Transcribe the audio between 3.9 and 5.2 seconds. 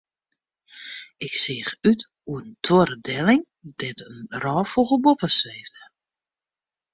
in rôffûgel